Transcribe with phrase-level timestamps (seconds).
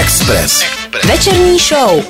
[0.00, 0.64] Express.
[1.08, 2.04] Večerní show.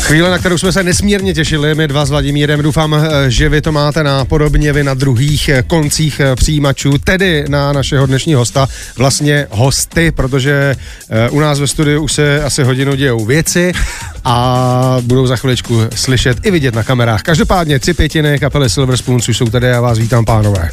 [0.00, 2.62] Chvíle, na kterou jsme se nesmírně těšili, my dva s Vladimírem.
[2.62, 6.98] Doufám, eh, že vy to máte na podobně vy na druhých eh, koncích eh, přijímačů,
[6.98, 10.76] tedy na našeho dnešního hosta, vlastně hosty, protože
[11.30, 13.72] u nás ve studiu už se asi hodinu dějou věci
[14.24, 17.22] a budou za chviličku slyšet i vidět na kamerách.
[17.22, 20.70] Každopádně tři pětiny kapely Silver Spoons už jsou tady a vás vítám, pánové.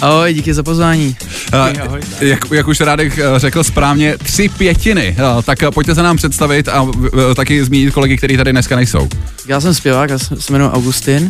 [0.00, 1.16] Ahoj, díky za pozvání.
[1.54, 5.16] Uh, jak, jak už Radek řekl správně, tři pětiny.
[5.36, 6.92] Uh, tak pojďte se nám představit a uh,
[7.36, 9.08] taky zmínit kolegy, kteří tady dneska nejsou.
[9.48, 11.28] Já jsem zpěvák, já se jmenuji Augustin.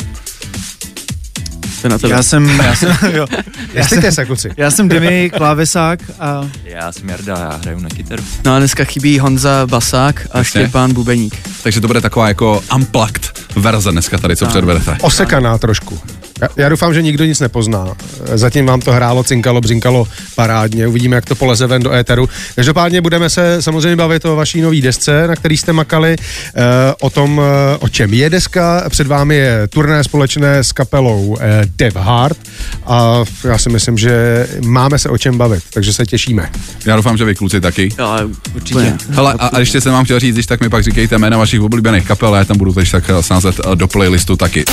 [1.85, 2.13] Na tebe.
[2.15, 3.27] Já jsem, já jsem, jo.
[3.73, 4.51] Já jsem, se, kuci.
[4.57, 6.49] Já jsem Demi, klávesák a...
[6.65, 8.23] Já jsem Jarda, já hraju na kytaru.
[8.45, 11.37] No a dneska chybí Honza Basák a Štěpán Bubeník.
[11.63, 14.97] Takže to bude taková jako unplugged verze dneska tady, co předvedete.
[15.01, 16.01] Osekaná trošku.
[16.43, 17.95] Já, já doufám, že nikdo nic nepozná.
[18.35, 20.87] Zatím vám to hrálo, cinkalo, břinkalo parádně.
[20.87, 22.29] Uvidíme, jak to poleze ven do éteru.
[22.55, 26.63] Každopádně budeme se samozřejmě bavit o vaší nové desce, na který jste makali, eh,
[27.01, 28.85] o tom, eh, o čem je deska.
[28.89, 32.39] Před vámi je turné společné s kapelou eh, Dev Heart
[32.87, 36.51] a já si myslím, že máme se o čem bavit, takže se těšíme.
[36.87, 37.89] Já doufám, že vy kluci taky.
[37.99, 38.19] Jo,
[38.55, 38.95] určitě.
[39.11, 41.61] Hele, a, a ještě jsem vám chtěl říct, když tak mi pak říkejte jména vašich
[41.61, 44.65] oblíbených kapel, já tam budu teď tak sázet do playlistu taky.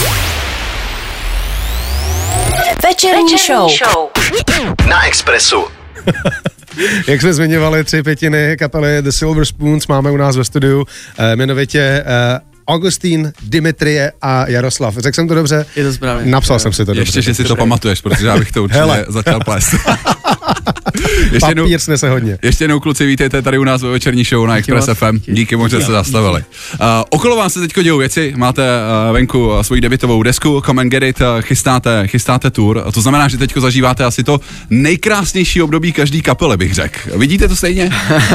[3.04, 3.90] Večerní, Večerní show.
[3.92, 4.88] show.
[4.90, 5.64] Na Expressu.
[7.08, 10.86] Jak jsme zmiňovali, tři pětiny kapely The Silver Spoons máme u nás ve studiu,
[11.18, 14.98] eh, jmenovitě eh, Augustín, Dimitrie a Jaroslav.
[14.98, 15.66] Řekl jsem to dobře?
[15.76, 16.32] Je to správně.
[16.32, 17.22] Napsal jsem si to Ještě, dobře.
[17.22, 19.06] že si to pamatuješ, protože já bych to určitě Hele.
[19.10, 19.70] začal plést.
[21.22, 22.38] ještě Papír jednou, snese hodně.
[22.44, 25.16] Ještě jednou kluci, vítejte tady u nás ve večerní show na Express díky FM.
[25.18, 26.44] Díky, díky moc, že jste zastavili.
[26.74, 30.82] Uh, okolo vás se teď dějou věci, máte uh, venku uh, svoji debitovou desku, Come
[30.82, 35.62] and Get It, uh, chystáte, chystáte tour, to znamená, že teď zažíváte asi to nejkrásnější
[35.62, 37.18] období každý kapele, bych řekl.
[37.18, 37.90] Vidíte to stejně?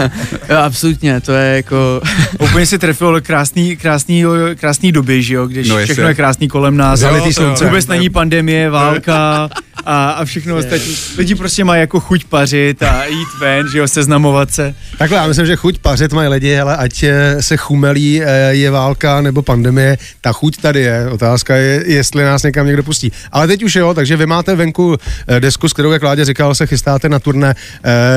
[0.48, 2.00] jo, absolutně, to je jako...
[2.38, 6.76] Úplně si trefilo krásný, krásný, krásný doby, že jo, když no, všechno je krásný kolem
[6.76, 7.00] nás.
[7.00, 7.64] Zalitý slunce.
[7.64, 9.48] Vůbec není pandemie, válka
[9.86, 10.96] a, a všechno ostatní.
[11.18, 14.74] Lidi prostě mají jako chuť pařit a jít ven, že jo, seznamovat se.
[14.98, 18.70] Takhle, já myslím, že chuť pařit mají lidi, ale ať eh, se chumelí, eh, je
[18.70, 21.10] válka nebo pandemie, ta chuť tady je.
[21.10, 23.12] Otázka je, jestli nás někam někdo pustí.
[23.32, 24.96] Ale teď už jo, takže vy máte venku
[25.28, 27.54] eh, desku, s kterou, jak Ládě říkal, se chystáte na turné.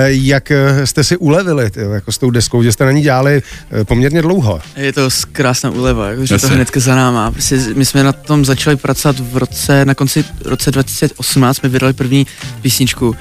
[0.08, 0.52] Jak
[0.84, 3.42] jste si ulevili jako s tou deskou, že jste na ní dělali
[3.84, 4.62] poměrně dlouho?
[4.76, 7.32] Je to krásná úleva, jako, že to hnedka za náma.
[7.32, 11.94] Prostě my jsme na tom začali pracovat v roce, na konci roce 2018 jsme vydali
[11.94, 12.28] první
[12.62, 13.16] písničku.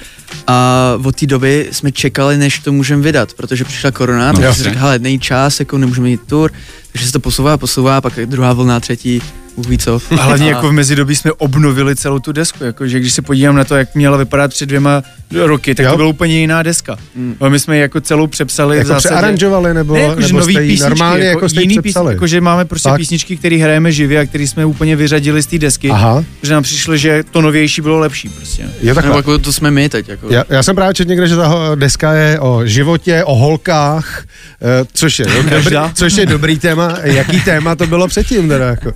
[0.46, 4.54] A od té doby jsme čekali, než to můžeme vydat, protože přišla korona, no, takže
[4.54, 6.52] si řekl, hele, není čas, jako nemůžeme jít tour,
[6.92, 9.22] takže se to posouvá, posouvá, pak druhá vlna, třetí,
[9.60, 10.00] Bůh ví co.
[10.18, 13.64] A hlavně jako v mezidobí jsme obnovili celou tu desku, jakože když se podívám na
[13.64, 15.90] to, jak měla vypadat před dvěma roky, tak jo.
[15.90, 16.96] to byla úplně jiná deska.
[17.14, 17.36] Mm.
[17.48, 19.14] my jsme jako celou přepsali jako v zásadě.
[19.14, 22.14] přearanžovali nebo, ne, jako, nebo nový písničky, normálně jako, jako jiný přepsali.
[22.14, 22.96] jako, že máme prostě tak.
[22.96, 26.24] písničky, které hrajeme živě a které jsme úplně vyřadili z té desky, Aha.
[26.42, 28.62] že nám přišlo, že to novější bylo lepší prostě.
[28.82, 29.10] Je takhle.
[29.10, 30.08] Nebo jako to jsme my teď.
[30.08, 30.32] Jako.
[30.32, 34.24] Já, já, jsem právě četl někde, že ta deska je o životě, o holkách,
[34.62, 36.98] eh, což je, dobrý, což je dobrý téma.
[37.02, 38.66] Jaký téma to bylo předtím teda?
[38.66, 38.92] Jako?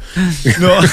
[0.60, 0.81] No,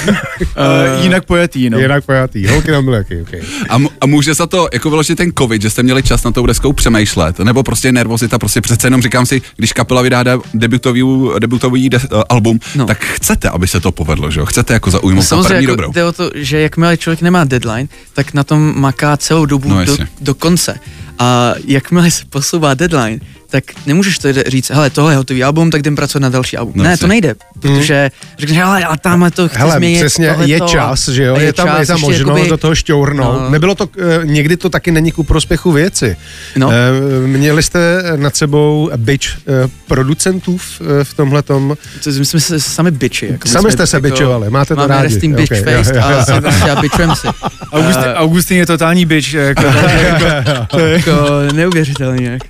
[0.42, 1.78] Uh, jinak pojatý, no.
[1.78, 3.40] Jinak pojatý, holky tam byly jaký, okay.
[3.68, 6.46] a, a může za to jako vyložit ten covid, že jste měli čas na tou
[6.46, 10.24] deskou přemýšlet, nebo prostě nervozita, prostě přece jenom říkám si, když kapela vydá
[10.54, 11.02] debutový,
[11.38, 12.86] debutový de, uh, album, no.
[12.86, 14.46] tak chcete, aby se to povedlo, že jo?
[14.46, 15.92] Chcete jako zaujmout no, první jako dobrou.
[15.92, 19.84] Jde o to, že jakmile člověk nemá deadline, tak na tom maká celou dobu no,
[19.84, 20.78] do, do konce.
[21.18, 23.20] A jakmile se posouvá deadline,
[23.52, 26.72] tak nemůžeš to říct, hele, tohle je hotový album, tak jdem pracovat na další album.
[26.76, 28.36] No, ne, to nejde, protože hmm.
[28.38, 29.98] řekneš, hele, a tam to chci hele, změnit.
[29.98, 32.56] přesně, tohleto, je čas, že jo, je, je tam, čas, je tam možnost jakoby, do
[32.56, 33.40] toho šťournout.
[33.40, 33.50] No.
[33.50, 36.16] Nebylo to, eh, někdy to taky není ku prospěchu věci.
[36.56, 36.70] No.
[36.72, 41.76] E, měli jste nad sebou bič e, producentů v, v tomhle tom?
[42.18, 43.26] My jsme se sami biči.
[43.26, 45.28] Jako sami jste se jako, bičovali, máte to rádi.
[45.28, 47.28] Máme bitch okay, face a, a, a bičujeme si.
[47.72, 49.34] Augustin, Augustin je totální bitch.
[49.34, 49.62] Jako,
[50.06, 51.12] jako, jako
[51.52, 52.24] neuvěřitelný.
[52.24, 52.42] Jak.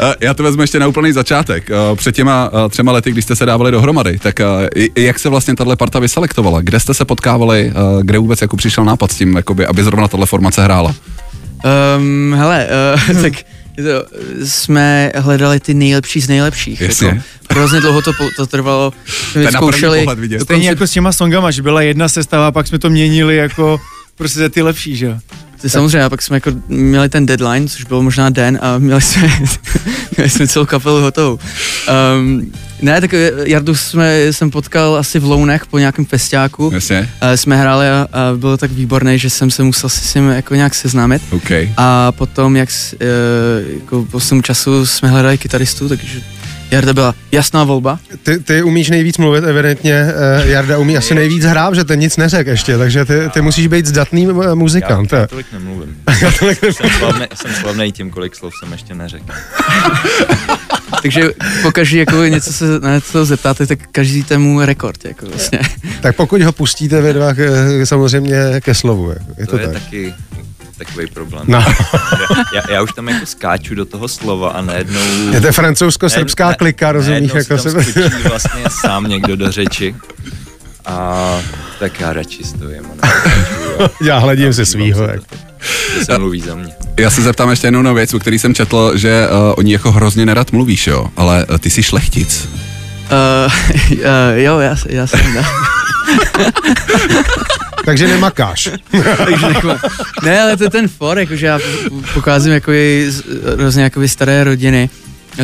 [0.00, 1.70] Eh, já to vezmu ještě na úplný začátek.
[1.70, 4.34] Eh, před těma eh, třema lety, když jste se dávali dohromady, tak
[4.96, 6.60] jak se vlastně tahle parta vyselektovala?
[6.60, 7.72] Kde jste se potkávali?
[8.02, 10.94] Kde vůbec jako přišel nápad s tím, jakoby, aby zrovna tahle formace hrála?
[11.96, 12.68] Um, hele,
[13.10, 13.32] uh, tak
[13.76, 16.80] to, jsme hledali ty nejlepší z nejlepších.
[16.80, 17.06] Jasně.
[17.08, 17.20] Jako,
[17.50, 18.92] hrozně dlouho to, to trvalo.
[19.32, 20.06] Jsme zkoušeli.
[20.42, 23.80] Stejně jako s těma songama, že byla jedna sestava, pak jsme to měnili jako
[24.16, 25.18] prostě za ty lepší, že jo?
[25.62, 29.00] Ty samozřejmě, a pak jsme jako měli ten deadline, což byl možná den a měli
[29.00, 29.28] jsme,
[30.16, 31.38] měli jsme celou kapelu hotovou.
[32.18, 33.14] Um, ne, tak
[33.44, 36.70] Jardu jsme, jsem potkal asi v Lounech po nějakém festiáku.
[36.74, 37.10] Jasně.
[37.22, 40.28] Uh, jsme hráli a, a bylo tak výborné, že jsem se musel si s ním
[40.28, 41.22] jako nějak seznámit.
[41.30, 41.72] Okay.
[41.76, 42.98] A potom, jak uh,
[43.74, 46.20] jako po času jsme hledali kytaristu, takže
[46.72, 47.98] Jarda byla jasná volba.
[48.22, 52.16] Ty, ty umíš nejvíc mluvit, evidentně uh, Jarda umí asi nejvíc hrát, že ten nic
[52.16, 55.12] neřek ještě, takže ty, ty musíš být zdatný uh, muzikant.
[55.12, 55.96] Já, já tolik nemluvím.
[56.22, 56.90] já tolik nemluvím.
[56.90, 59.32] Jsem, slavný, jsem slavný tím, kolik slov jsem ještě neřekl.
[61.02, 61.30] takže
[61.62, 65.58] pokaždé jako něco se na něco zeptáte, tak každý mu rekord, jako vlastně.
[66.00, 67.34] tak pokud ho pustíte vy dva
[67.84, 69.82] samozřejmě ke slovu, jako, je to, to je tak.
[69.82, 70.14] taky
[70.84, 71.44] takový problém.
[71.48, 71.64] No.
[72.54, 75.00] já, já, už tam jako skáču do toho slova a najednou...
[75.32, 77.32] Je to francouzsko-srbská ne, klika, rozumíš?
[77.34, 77.70] Jako se
[78.28, 79.94] vlastně sám někdo do řeči.
[80.84, 81.38] A
[81.78, 82.84] tak já radši stojím.
[83.02, 83.06] A
[84.02, 85.02] já hledím se svýho.
[85.02, 85.20] Jak.
[86.04, 86.72] se mluví za mě.
[87.00, 90.26] Já se zeptám ještě jednou věc, o který jsem četl, že uh, oni jako hrozně
[90.26, 92.48] nerad mluvíš, jo, ale uh, ty jsi šlechtic.
[92.48, 93.52] Uh,
[93.92, 93.98] uh,
[94.34, 95.20] jo, já, já jsem.
[97.84, 98.68] Takže nemakáš.
[99.24, 99.78] Takže nekma.
[100.22, 101.58] Ne, ale to je ten for, jakože já
[102.14, 102.72] pokázím jako
[103.08, 103.22] z
[103.56, 104.90] různě jako staré rodiny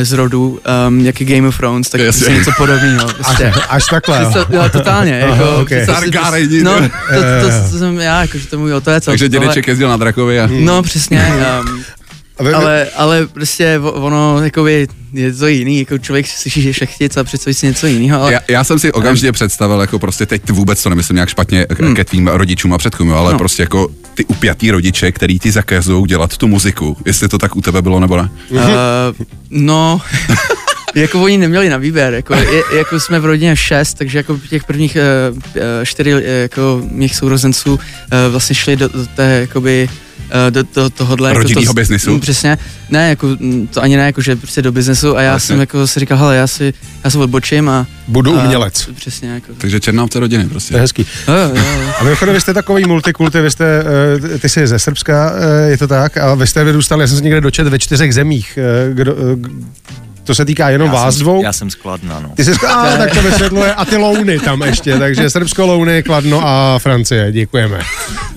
[0.03, 3.09] z rodu, um, jaký Game of Thrones, tak prostě něco podobného.
[3.09, 3.47] Prostě.
[3.47, 4.45] Až, až takhle, jo.
[4.51, 5.13] jo totálně.
[5.13, 5.87] Jako, Aha, okay.
[5.87, 9.05] Targaryen, no, to, to, to, to, jsem já, jakože to můj otec.
[9.05, 10.49] Takže dědeček jezdil na drakovi a...
[10.51, 11.33] No, přesně.
[11.61, 11.85] Um,
[12.55, 17.55] ale, ale prostě ono, jakoby, je to jiný, jako člověk slyší, že šechtic a představí
[17.55, 18.23] si něco jiného.
[18.23, 18.33] Ale...
[18.33, 21.95] Já, já, jsem si okamžitě představil, jako prostě teď vůbec to nemyslím nějak špatně hmm.
[21.95, 23.39] ke tvým rodičům a předkům, ale no.
[23.39, 27.61] prostě jako ty upjatý rodiče, který ti zakazují dělat tu muziku, jestli to tak u
[27.61, 28.31] tebe bylo nebo ne?
[28.51, 28.61] Uh,
[29.51, 30.01] no,
[30.95, 34.65] jako oni neměli na výběr, jako, je, jako jsme v rodině šest, takže jako těch
[34.65, 36.11] prvních uh, čtyři
[36.43, 37.81] jako mých sourozenců uh,
[38.31, 39.89] vlastně šli do, do té, jakoby,
[40.51, 41.33] do, do tohohle.
[41.33, 42.11] Rodinného jako to, biznesu.
[42.11, 42.59] Mm, přesně,
[42.91, 45.47] ne, jako, mm, to ani ne, jako, že prostě do biznesu a já Vlastně.
[45.47, 47.87] jsem jako si říkal, hele, já si, já se odbočím a...
[48.09, 48.89] Budu umělec.
[48.91, 49.53] A, přesně, jako.
[49.59, 50.71] Takže černámce rodiny prostě.
[50.71, 51.07] To je hezký.
[51.29, 51.63] Jo, jo, jo.
[52.01, 53.85] A mimochodem, vy jste takový multikulty, vy jste,
[54.35, 57.17] eh, ty jsi ze Srbska, eh, je to tak, a vy jste vyrůstali, já jsem
[57.17, 58.59] se někde dočet ve čtyřech zemích.
[58.93, 59.15] Kdo,
[60.29, 61.43] to se týká jenom já vás jsem, dvou?
[61.43, 62.33] Já jsem skladna, no.
[62.35, 63.75] Ty jsi skladna, tak to vysvětluje.
[63.75, 67.33] A ty louny tam ještě, takže Srbsko, louny, Kladno a Francie.
[67.33, 67.81] Děkujeme.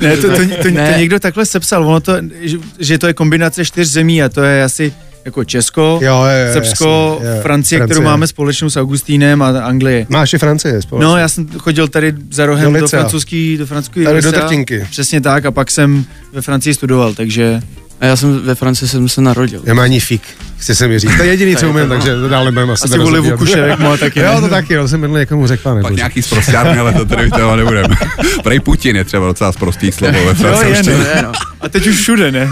[0.02, 0.94] Ne, to, to, to, to, ne.
[0.94, 4.44] to někdo takhle sepsal, ono to, že, že to je kombinace čtyř zemí a to
[4.44, 4.94] je asi
[5.26, 9.42] jako Česko, jo, je, je, Srbsko, jasný, je, Francie, Francie, kterou máme společnou s Augustínem
[9.42, 10.06] a Anglie.
[10.10, 11.08] Máš i Francie společně.
[11.08, 14.88] No, já jsem chodil tady za rohem do, do francouzský, do francouzský Tady do Trtinky.
[14.90, 17.62] Přesně tak a pak jsem ve Francii studoval, takže...
[18.00, 19.62] A já jsem ve Francii jsem se narodil.
[19.66, 20.22] Já ani fik,
[20.62, 21.18] chci se mi říct.
[21.18, 24.19] To je jediný, co umím, takže to dále budeme asi Asi kvůli Vukušek má taky.
[24.19, 25.81] Jo, to taky, jo, jsem minule někomu řekl, pane.
[25.81, 27.96] Pak nějaký zprostárny, ale to tady toho nebudeme.
[28.44, 30.98] Prej Putin je třeba docela zprostý slovo ve francouzštině.
[31.16, 31.31] No, no.
[31.62, 32.50] A teď už všude, ne?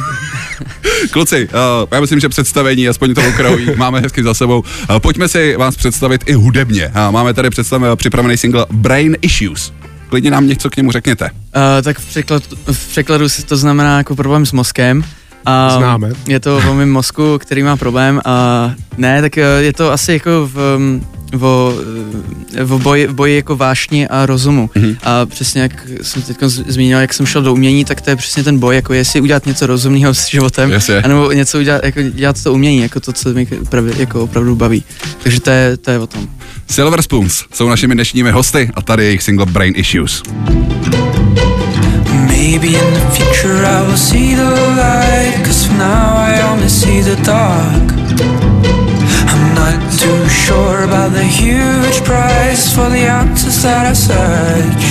[1.12, 4.60] Kluci, uh, já myslím, že představení, aspoň to okrajoví, máme hezky za sebou.
[4.60, 6.88] Uh, pojďme si vás představit i hudebně.
[6.88, 9.74] Uh, máme tady představ, připravený single Brain Issues
[10.10, 11.26] klidně nám něco k němu řekněte.
[11.26, 15.04] Uh, tak v překladu, v překladu to znamená jako problém s mozkem.
[15.46, 16.12] A Známe.
[16.28, 20.50] Je to o mém mozku, který má problém a ne, tak je to asi jako
[20.54, 20.80] v,
[21.32, 21.74] v,
[22.64, 24.70] v, boji, v boji jako vášni a rozumu.
[24.76, 24.98] Mm-hmm.
[25.04, 28.44] A přesně jak jsem teď zmínil, jak jsem šel do umění, tak to je přesně
[28.44, 32.44] ten boj, jako jestli udělat něco rozumného s životem, yes, anebo něco udělat, jako dělat
[32.44, 34.84] to umění, jako to, co mi opravdu, jako opravdu baví.
[35.24, 36.28] Takže to je, to je o tom.
[36.68, 40.24] Silver Spoons jsou našimi dnešními hosty a tady je jejich single Brain Issues.
[42.30, 44.50] Maybe in the future I will see the
[44.80, 47.86] light Cause for now I only see the dark
[49.31, 54.86] I'm not too sure about the huge price For the answers that I search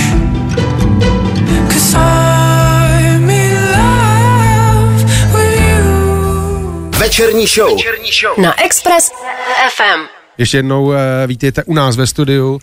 [1.71, 5.03] Cause I'm in love
[5.33, 8.33] with you Večerní show, Večerní show.
[8.41, 9.11] na Express
[9.75, 10.18] FM.
[10.39, 10.95] Ještě jednou uh,
[11.27, 12.53] vítejte u nás ve studiu.
[12.53, 12.59] Uh,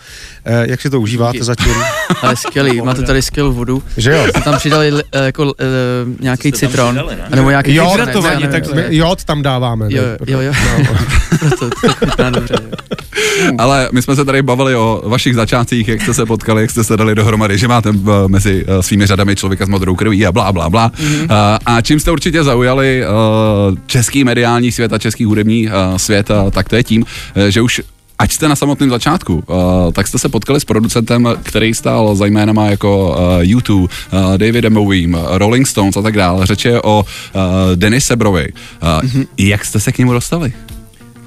[0.62, 1.74] jak si to užíváte zatím?
[2.22, 3.82] Ale skvělý, máte tady skvělou vodu.
[3.96, 4.26] Že jo?
[4.28, 5.52] Jste tam přidali uh, jako uh,
[6.20, 9.86] nějaký citron, přidali, nebo nějaký jod, to vadí, tak my, jod tam dáváme.
[9.88, 10.52] Jo, jo, jo.
[10.78, 10.96] No.
[11.38, 12.56] Proto to chutná dobře.
[13.58, 16.84] Ale my jsme se tady bavili o vašich začátcích, jak jste se potkali, jak jste
[16.84, 17.92] se dali dohromady, že máte
[18.26, 20.88] mezi svými řadami člověka s modrou krví a blá, blá, blá.
[20.88, 21.22] Mm-hmm.
[21.22, 23.04] Uh, a čím jste určitě zaujali
[23.86, 27.04] český mediální svět a český hudební svět, tak to je tím,
[27.48, 27.80] že už
[28.18, 32.26] ať jste na samotném začátku, uh, tak jste se potkali s producentem, který stál za
[32.26, 33.88] jménama jako uh, U2, uh,
[34.36, 36.46] Davidem Bowiem, Rolling Stones a tak dále.
[36.46, 37.42] Řeč je o uh,
[37.74, 38.52] Denis Sebrovi.
[38.82, 39.26] Uh, mm-hmm.
[39.38, 40.52] Jak jste se k němu dostali?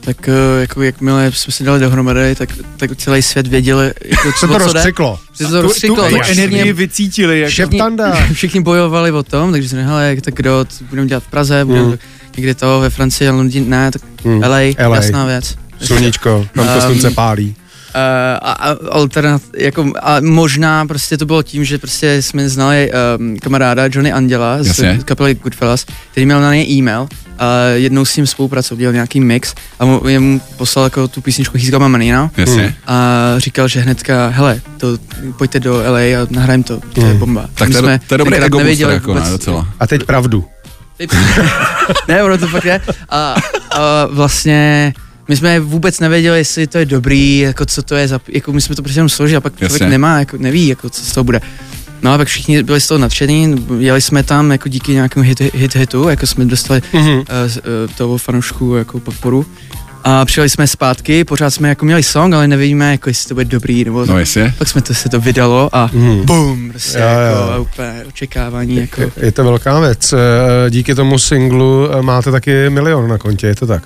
[0.02, 4.48] Tak uh, jako jakmile jsme se dali dohromady, tak, tak celý svět věděl, jako, co
[4.48, 5.20] to rozcyklo.
[5.34, 5.96] Co to rozcyklo.
[5.96, 7.40] Tu, tu, tu energii vycítili.
[7.40, 7.50] Jako.
[7.50, 7.82] Všichni,
[8.34, 11.98] všichni bojovali o tom, takže jsme hele, tak kdo, budeme dělat v Praze, budeme mm.
[12.38, 14.42] někde to ve Francii, Londýn, ne, tak mm.
[14.42, 15.56] LA, LA, jasná věc.
[15.82, 17.48] Sluníčko, tam to slunce um, pálí.
[17.48, 18.02] Uh,
[18.42, 23.38] a, a alternat, jako, a možná prostě to bylo tím, že prostě jsme znali um,
[23.40, 24.98] kamaráda Johnny Anděla Jasně.
[25.02, 27.08] z kapely Goodfellas, který měl na něj e-mail
[27.40, 31.58] a jednou s ním spolupracoval, dělal nějaký mix a mu, mu poslal jako tu písničku
[31.58, 32.76] He's Got My Money Now Jasně.
[32.88, 34.98] a říkal, že hnedka, hele, to,
[35.38, 37.50] pojďte do LA a nahrajeme to, to je bomba.
[37.54, 39.68] Tak to, jsme to je dobrý ego nevěděli jako vůbec, ne, docela.
[39.80, 40.46] A teď pravdu.
[42.08, 42.82] ne, ono to fakt je.
[43.10, 43.36] A,
[43.72, 44.94] a vlastně
[45.28, 48.62] my jsme vůbec nevěděli, jestli to je dobrý, jako co to je za, jako my
[48.62, 49.78] jsme to prostě jenom složili a pak Jasně.
[49.78, 51.42] člověk nemá, jako neví, jako co z toho bude.
[52.02, 55.40] No a pak všichni byli z toho nadšení, jeli jsme tam jako díky nějakému hit,
[55.54, 57.18] hit hitu, jako jsme dostali mm-hmm.
[57.18, 59.46] uh, uh, toho fanoušku jako podporu.
[60.04, 63.46] A přijeli jsme zpátky, pořád jsme jako měli song, ale nevíme, jako jestli to bude
[63.46, 64.54] dobrý, nebo no, jestli.
[64.58, 66.26] pak jsme to se to vydalo a mm.
[66.26, 67.62] boom, prostě jo, jako jo.
[67.62, 68.76] úplně očekávání.
[68.76, 69.02] Jako.
[69.02, 70.14] Je, je to velká věc.
[70.70, 73.84] Díky tomu singlu máte taky milion na kontě, je to tak?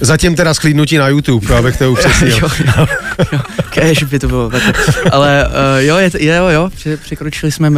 [0.00, 2.38] Zatím teda sklídnutí na YouTube, abych to upřesnil.
[2.42, 2.48] jo,
[2.78, 2.86] jo,
[3.32, 3.38] jo,
[3.70, 4.50] cash by to bylo.
[4.50, 4.62] Tak.
[5.12, 6.70] Ale uh, jo, je, je, jo, jo,
[7.02, 7.76] překročili jsme uh,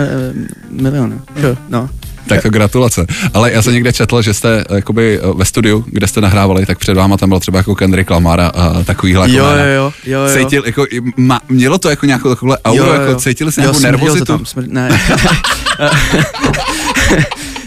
[0.70, 1.20] milion.
[1.36, 1.90] Jo, no.
[2.28, 3.06] Tak to gratulace.
[3.34, 6.78] Ale já jsem někde četl, že jste eh, jakoby ve studiu, kde jste nahrávali, tak
[6.78, 8.50] před váma tam byl třeba jako Kendrick Lamar a,
[8.84, 9.30] takovýhle.
[9.30, 10.34] Jo, jo, jo, jo, jo.
[10.34, 13.00] Cítil, jako, ma, mělo to jako nějakou takovou auru, jo, jo.
[13.00, 14.24] jako cítili jste nějakou nervozitu?
[14.24, 15.00] Tam, smr- ne.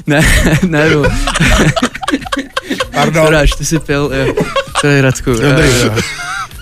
[0.08, 0.22] ne,
[0.68, 0.90] ne, ne,
[2.92, 3.26] Pardon.
[3.26, 4.36] Doráš, ty jsi pil, jo.
[4.80, 5.32] Sorry, Radku.
[5.32, 5.96] Dobrý, jo.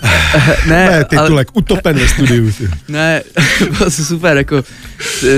[0.66, 1.62] ne, ne, titulek, ale...
[1.62, 2.52] utopen ve studiu.
[2.52, 2.70] Ty.
[2.88, 3.22] Ne,
[3.78, 4.62] bylo to super, jako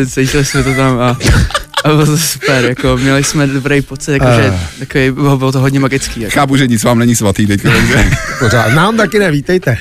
[0.07, 1.17] cítili jsme to tam a,
[1.85, 5.61] a bylo to super, jako měli jsme dobrý pocit, jako, že takový, bylo, bylo to
[5.61, 6.21] hodně magický.
[6.21, 6.35] Jako.
[6.35, 7.63] Chápu, že nic vám není svatý teď.
[8.39, 9.79] Pořád, nám taky ne, vítejte.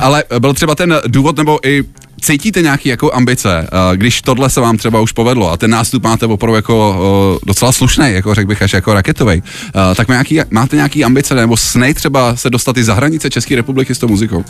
[0.00, 1.84] Ale byl třeba ten důvod, nebo i
[2.20, 6.02] cítíte nějaký jako ambice, eh, když tohle se vám třeba už povedlo a ten nástup
[6.02, 6.96] máte opravdu jako
[7.36, 11.34] eh, docela slušný, jako řekl bych až jako raketový, eh, tak nějaký, máte nějaký ambice
[11.34, 14.44] nebo sny třeba se dostat i za hranice České republiky s tou muzikou?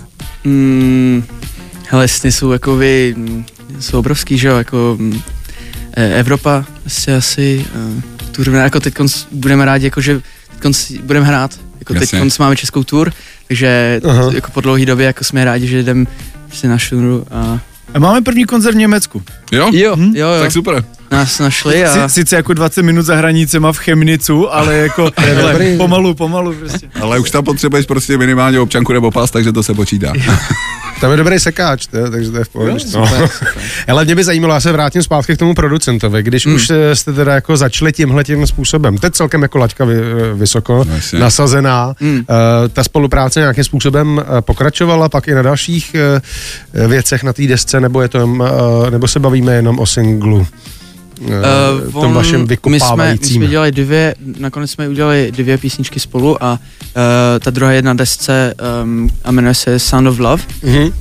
[0.45, 1.25] Mm,
[1.89, 3.15] hele, sny jsou jako vy,
[3.81, 5.21] jsou obrovský, že jo, jako mm,
[5.97, 7.65] Evropa asi asi,
[8.47, 8.95] uh, jako teď
[9.33, 10.21] budeme rádi, jako že
[10.59, 13.13] teď budeme hrát, jako teď máme českou tour,
[13.49, 14.01] takže
[14.35, 16.07] jako po dlouhé době jako jsme rádi, že jdeme
[16.53, 17.59] si na šunru a...
[17.95, 19.23] A máme první koncert v Německu.
[19.53, 19.71] Jo?
[19.73, 20.13] Jo, hm?
[20.17, 20.41] jo, jo.
[20.41, 20.85] Tak super.
[21.11, 22.09] Nás našli a...
[22.09, 26.91] Sice jako 20 minut za hranicema v Chemnicu, ale jako ale pomalu, pomalu prostě.
[27.01, 30.13] Ale už tam potřebuješ prostě minimálně občanku nebo pas, takže to se počítá.
[31.01, 32.85] Tam je dobrý sekáč, to, takže to je v pohodě.
[32.95, 33.11] No.
[33.89, 36.55] Ale mě by zajímalo, já se vrátím zpátky k tomu producentovi, když mm.
[36.55, 39.97] už jste teda jako začali tímhle tím způsobem, teď celkem jako laťka vy,
[40.35, 42.17] vysoko, no, nasazená, mm.
[42.17, 42.25] uh,
[42.73, 45.97] ta spolupráce nějakým způsobem eh, pokračovala pak i na dalších
[46.75, 50.47] uh, věcech na té desce, nebo, je to, uh, nebo se bavíme jenom o singlu?
[51.21, 52.71] Uh, tom on, vašem vykopávajícím.
[52.71, 56.59] My jsme, my jsme dělali dvě, nakonec jsme udělali dvě písničky spolu a uh,
[57.41, 60.43] ta druhá jedna desce um, a jmenuje se Sound of Love.
[60.65, 60.93] Mm-hmm.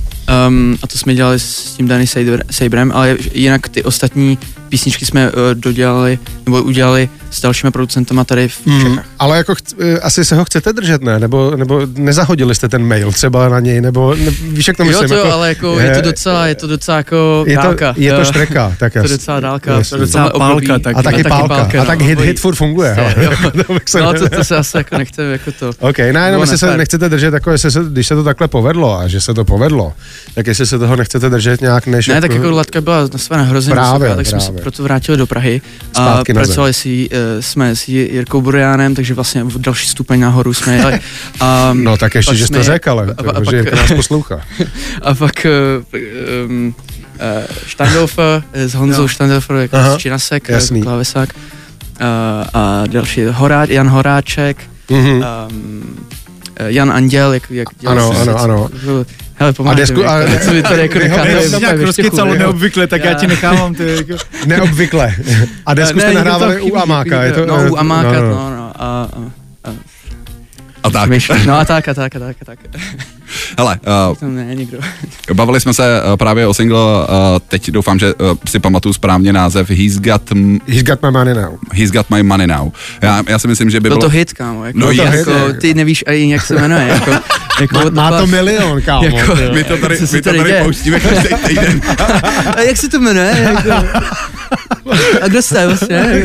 [0.48, 2.06] Um, a to jsme dělali s tím Danny
[2.50, 8.48] Sabrem, ale jinak ty ostatní písničky jsme uh, dodělali nebo udělali s dalšími producentama tady
[8.48, 9.04] v mm, Čechách.
[9.18, 11.18] Ale jako chc- eh, asi se ho chcete držet, ne?
[11.18, 15.02] Nebo, nebo nezahodili jste ten mail třeba na něj, nebo ne, víš, jak to myslím?
[15.02, 17.92] Jo, to jako, ale jako je, je, to docela, je to docela jako je dálka.
[17.92, 19.06] To, je to štreka, tak jas.
[19.06, 20.78] To je docela dálka, to je docela pálka.
[20.78, 20.94] Taky.
[20.94, 21.48] A taky, a taky pálka.
[21.48, 21.82] pálka.
[21.82, 22.96] A tak no, hit, hit furt funguje.
[23.20, 23.30] Jo,
[24.00, 25.70] no, to, to se asi jako nechce jako to.
[25.78, 28.98] OK, ne, jenom jestli se nechcete držet, jako jestli se, když se to takhle povedlo
[28.98, 29.92] a že se to povedlo,
[30.34, 32.08] tak jestli se toho nechcete držet nějak než...
[32.08, 33.76] Ne, tak jako latka byla na své nahrozeně
[34.16, 35.60] tak jsme se proto vrátili do Prahy
[35.94, 40.76] a pracovali si, eh, jsme s Jirkou Buriánem, takže vlastně v další stupeň nahoru jsme
[40.76, 41.00] jeli.
[41.40, 44.40] A no tak ještě, že jsi to řekl, ale a, a, že Jirka nás poslouchá.
[45.02, 45.46] A pak
[46.46, 46.74] um, uh,
[47.66, 49.08] Standofer s Honzou no.
[49.08, 50.82] Standofer jako Činasek, jasný.
[50.82, 51.28] klávesák.
[51.34, 52.06] Uh,
[52.54, 54.56] a další Horá, Jan Horáček,
[54.88, 55.24] mm-hmm.
[55.50, 56.06] um,
[56.66, 58.68] Jan Anděl, jak, jak ano, ano, ano.
[59.38, 61.58] Hele, a desku, a, co mi tady jako necháte.
[61.60, 64.24] nějak rozkycalo neobvykle, tak já, já ti nechávám ty jako...
[64.46, 65.14] Neobvykle.
[65.66, 67.46] A desku jste nahrávali u Amáka, je to?
[67.46, 68.50] No, u Amáka, no, no, no.
[68.56, 69.08] no a,
[69.64, 69.70] a,
[70.82, 71.10] a tak.
[71.46, 72.58] No a tak, a tak, a tak, a tak.
[73.58, 73.80] Hele,
[74.20, 74.78] uh, ne, nikdo.
[75.34, 77.04] bavili jsme se uh, právě o single, uh,
[77.48, 80.32] teď doufám, že uh, si pamatuju správně název He's Got...
[80.32, 81.58] M- He's Got My Money Now.
[81.72, 82.70] He's Got My Money Now.
[83.02, 84.10] Já, já si myslím, že by Byl bylo...
[84.10, 84.64] to hit, kámo.
[84.64, 86.88] Jako, no, to jako, hit, ty nevíš ani, jak se jmenuje.
[86.88, 87.10] Jako,
[87.60, 89.04] jako, má, má to milion, kámo.
[89.04, 91.80] Jako, my to tady, my to tady pouštíme každý týden.
[92.56, 93.48] a jak se to jmenuje?
[93.54, 93.86] Jako,
[95.22, 96.24] A kdo jste vlastně?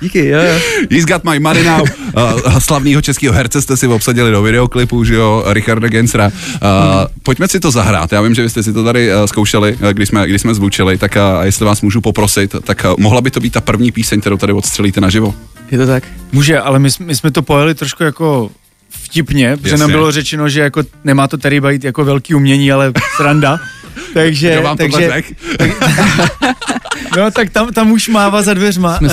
[0.00, 0.60] Díky, jo, jo.
[0.90, 1.80] He's got my money now.
[2.16, 6.26] Uh, slavného českého herce jste si obsadili do videoklipu, že jo, Richarda Gensra.
[6.26, 7.06] Uh, hmm.
[7.22, 8.12] Pojďme si to zahrát.
[8.12, 10.54] Já vím, že vy jste si to tady uh, zkoušeli, uh, když jsme, když jsme
[10.54, 13.92] zvučili, tak uh, jestli vás můžu poprosit, tak uh, mohla by to být ta první
[13.92, 15.34] píseň, kterou tady odstřelíte naživo.
[15.70, 16.04] Je to tak?
[16.32, 18.50] Může, ale my, my jsme to pojeli trošku jako
[18.92, 22.92] vtipně, protože nám bylo řečeno, že jako nemá to tady být jako velký umění, ale
[23.16, 23.58] sranda.
[24.14, 25.24] takže, Kdo vám takže, tak,
[27.16, 29.00] No tak tam, tam už mává za dveřma.
[29.00, 29.08] Uh,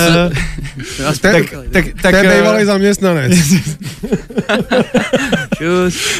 [1.20, 3.32] tak, tak, tak, tak, to je bývalý zaměstnanec.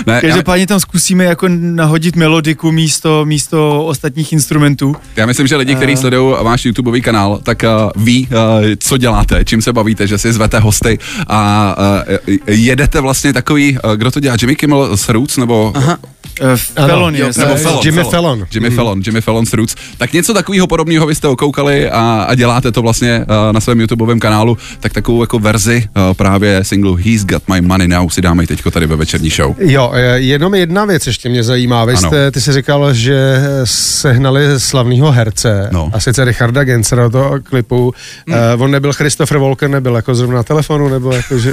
[0.06, 4.96] ne, Každopádně tam zkusíme jako nahodit melodiku místo, místo ostatních instrumentů.
[5.16, 8.36] Já myslím, že lidi, kteří uh, sledují váš YouTubeový kanál, tak uh, ví, uh,
[8.78, 13.92] co děláte, čím se bavíte, že si zvete hosty a uh, jedete vlastně takový, uh,
[13.92, 15.72] kdo to dělá, Jimmy Kimmel z Roots, nebo...
[15.74, 15.98] Aha.
[16.40, 16.56] Uh,
[16.86, 18.46] Fallon, jo, nebo Fallon, Jimmy Fallon.
[18.54, 18.76] Jimmy mm.
[18.76, 19.74] Fallon, Jimmy Fallon z Roots.
[19.98, 23.80] Tak něco takového podobného vy jste okoukali a, a děláte to vlastně uh, na svém
[23.80, 28.22] YouTubeovém kanálu, tak takovou jako verzi uh, právě singlu He's Got My Money Now si
[28.22, 29.54] dáme teďko tady ve večerní show.
[29.58, 31.84] Jo, jenom jedna věc ještě mě zajímá.
[31.84, 35.90] Vy jste, ty jsi říkal, že sehnali slavného herce, no.
[35.92, 37.94] a sice Richarda Gensera do toho klipu.
[38.28, 38.38] Hmm.
[38.54, 41.52] Uh, on nebyl Christopher Walker, nebyl jako zrovna na telefonu, nebo jako, že...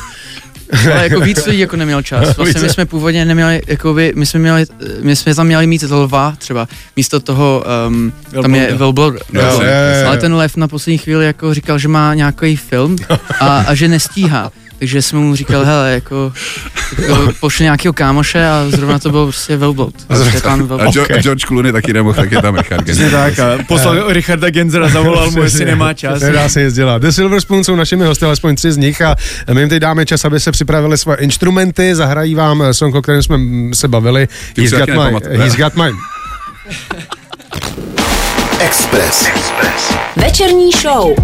[0.94, 2.38] Ale jako víc lidí jako neměl čas.
[2.38, 4.66] Vlastně my jsme původně neměli, jako by, my jsme, měli,
[5.02, 9.20] my jsme tam měli mít lva třeba, místo toho, um, tam je Velblor,
[10.08, 12.96] ale ten lev na poslední chvíli jako říkal, že má nějaký film
[13.40, 14.52] a, a že nestíhá.
[14.80, 16.34] Takže jsme mu říkali, hele, jako,
[17.02, 19.94] jako pošli nějakého kámoše a zrovna to byl prostě Velblot.
[20.10, 20.16] A,
[20.84, 21.22] a, okay.
[21.22, 23.12] George Clooney taky nemohl, tak je tam Richard Genzer.
[23.12, 26.22] tak, a poslal Richarda Genzera, zavolal mu, jestli nemá čas.
[26.22, 26.98] Nedá se jezdila.
[26.98, 29.16] The Silver Spoon jsou našimi hosty, alespoň tři z nich a
[29.54, 33.24] my jim teď dáme čas, aby se připravili svoje instrumenty, zahrají vám song, o kterém
[33.24, 33.38] jsme
[33.74, 34.28] se bavili.
[34.58, 35.92] He's got, my, he's got my...
[38.60, 39.28] Express.
[39.28, 39.94] Express.
[40.16, 41.16] Večerní show.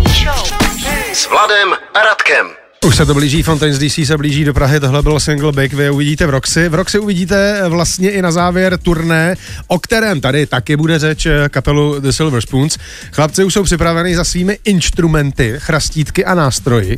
[1.13, 2.62] S Vladem a Radkem.
[2.83, 5.89] Už se to blíží, Fontaines DC se blíží do Prahy, tohle bylo single Big, vy
[5.89, 6.69] uvidíte v Roxy.
[6.69, 9.35] V Roxy uvidíte vlastně i na závěr turné,
[9.67, 12.77] o kterém tady taky bude řeč eh, kapelu The Silver Spoons.
[13.11, 16.97] Chlapci už jsou připraveni za svými instrumenty, chrastítky a nástroji.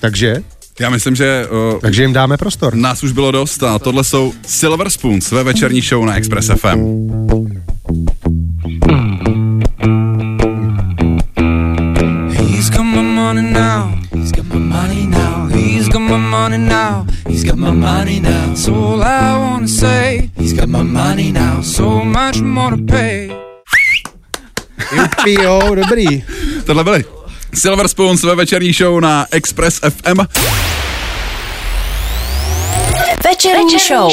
[0.00, 0.36] Takže
[0.80, 1.46] já myslím, že...
[1.74, 2.74] Uh, Takže jim dáme prostor.
[2.74, 6.78] Nás už bylo dost a tohle jsou Silver Spoons ve večerní show na Express FM.
[12.32, 13.97] He's come on now.
[14.68, 15.48] He's got my money now.
[15.48, 17.06] He's got my money now.
[17.28, 18.54] He's got my money now.
[18.54, 20.30] So all I wanna say.
[20.36, 21.62] He's got my money now.
[21.62, 23.30] So much more to pay.
[24.92, 26.24] Jupi, jo, dobrý.
[26.66, 27.04] Tohle byly
[27.54, 30.20] Silver Spoons ve večerní show na Express FM.
[33.24, 34.10] Večerní show.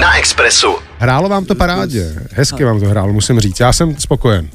[0.00, 0.76] Na Expressu.
[0.98, 2.14] Hrálo vám to parádě.
[2.32, 3.60] Hezky vám to hrálo, musím říct.
[3.60, 4.48] Já jsem spokojen.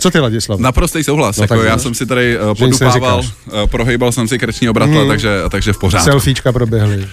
[0.00, 0.60] Co ty, Ladislav?
[0.60, 1.36] Naprostý souhlas.
[1.36, 5.08] No, jako já jsem si tady uh, podupával, uh, prohejbal jsem si krční obratle, mm.
[5.08, 6.10] takže, takže v pořádku.
[6.10, 6.96] Selfiečka proběhly.
[6.96, 7.06] Uh,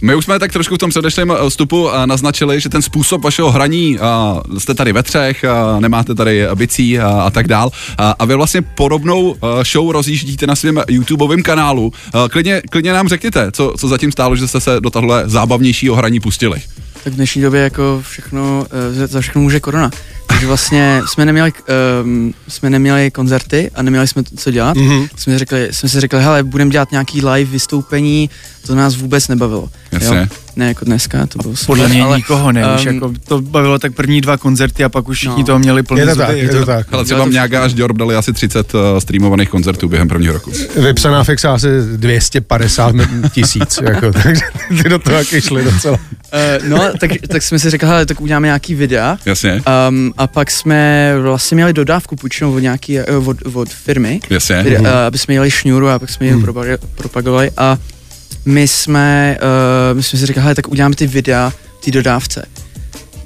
[0.00, 3.50] my už jsme tak trošku v tom předešlém vstupu uh, naznačili, že ten způsob vašeho
[3.50, 5.44] hraní, uh, jste tady ve třech,
[5.74, 7.66] uh, nemáte tady bicí uh, a tak dál.
[7.68, 9.36] Uh, a vy vlastně podobnou uh,
[9.72, 11.86] show rozjíždíte na svém YouTubeovém kanálu.
[12.14, 15.96] Uh, klidně, klidně nám řekněte, co, co zatím stálo, že jste se do tohle zábavnějšího
[15.96, 16.62] hraní pustili.
[17.04, 18.66] Tak v dnešní době jako všechno,
[19.04, 19.90] za všechno může korona.
[20.40, 21.52] Takže vlastně jsme neměli,
[22.02, 24.76] um, jsme neměli koncerty a neměli jsme co dělat.
[24.76, 25.08] Mm-hmm.
[25.16, 28.30] Jsme, řekli, jsme si řekli, hele, budeme dělat nějaký live vystoupení,
[28.66, 29.68] to nás vůbec nebavilo.
[29.92, 30.16] Jasně.
[30.16, 30.26] Jo?
[30.56, 31.66] Ne jako dneska, to bylo super.
[31.66, 34.88] Podle mě ale, nikoho ne, um, už jako to bavilo tak první dva koncerty a
[34.88, 35.46] pak už všichni no.
[35.46, 36.86] toho měli plný je to tak, je to tak.
[36.92, 40.52] Ale třeba Mňága až Diorb dali asi 30 uh, eh, streamovaných koncertů během prvního roku.
[40.76, 42.94] Vypsaná fixa asi 250
[43.32, 44.42] tisíc, jako, takže
[44.82, 45.98] ty do toho taky šli docela.
[46.62, 49.18] Uh, no, tak, tak jsme si řekli, hele, tak uděláme nějaký videa.
[49.26, 49.62] Jasně.
[49.88, 54.20] Um, a pak jsme vlastně měli dodávku půjčenou od nějaký, eh, od, od firmy.
[54.30, 54.62] Jasně.
[54.62, 56.44] Kde, uh, aby jsme jeli šňůru a pak jsme ji hmm.
[56.94, 57.78] propagovali a
[58.44, 62.46] my jsme, uh, my jsme si říkali, hele, tak uděláme ty videa, ty dodávce.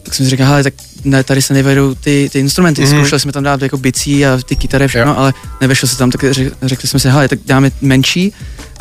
[0.02, 2.82] Tak jsme si říkali, hele, tak ne, tady se nevejdou ty, ty instrumenty.
[2.82, 2.96] Mm-hmm.
[2.96, 5.18] Zkoušeli jsme tam dát jako bicí a ty kytary, všechno, jo.
[5.18, 6.24] ale nevešlo se tam, tak
[6.62, 8.32] řekli jsme si, hele, tak dáme menší,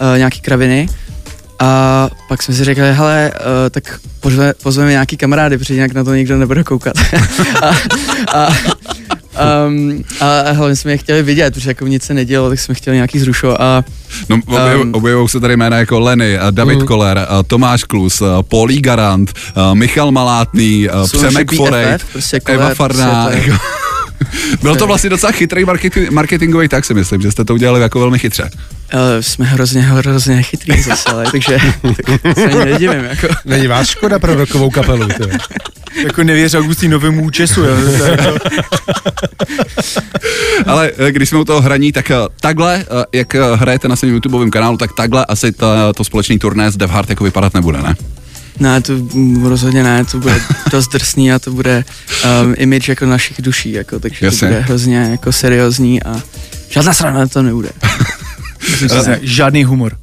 [0.02, 0.88] uh, nějaký kraviny.
[1.64, 6.04] A pak jsme si řekli, hele, uh, tak pozveme, pozveme nějaký kamarády, protože jinak na
[6.04, 6.94] to nikdo nebude koukat.
[7.62, 7.70] a,
[8.34, 8.54] a,
[9.68, 12.96] Um, a hlavně jsme je chtěli vidět, protože jako nic se nedělo, tak jsme chtěli
[12.96, 13.84] nějaký zrušo a...
[14.30, 16.86] No, objev, um, objevují se tady jména jako Lenny, David mm.
[16.86, 19.34] Koller, Tomáš Klus, Polí Garant,
[19.74, 23.30] Michal Malátný, Přemek Forej, prostě Eva Farná.
[24.62, 28.00] Byl to vlastně docela chytrý marketing, marketingový tak si myslím, že jste to udělali jako
[28.00, 28.50] velmi chytře.
[28.94, 31.58] Uh, jsme hrozně, hrozně chytrý zase, ale, takže
[32.22, 33.04] tak se ani nedivím.
[33.04, 33.28] Jako.
[33.46, 35.08] Není vás škoda pro rokovou kapelu.
[36.04, 37.62] jako nevěř Augustínovému účesu.
[37.62, 37.76] Jo.
[40.66, 44.12] Ale eh, když jsme u toho hraní, tak eh, takhle, eh, jak hrajete na svém
[44.12, 47.96] YouTubeovém kanálu, tak takhle asi to, to společný turné s Devhard jako vypadat nebude, ne?
[48.60, 48.94] Ne, to
[49.44, 51.84] rozhodně ne, to bude dost drsný a to bude
[52.44, 54.40] um, image jako našich duší, jako, takže Jasně.
[54.40, 56.22] to bude hrozně jako seriózní a
[56.70, 57.70] žádná strana to nebude.
[59.22, 59.94] Žádný humor.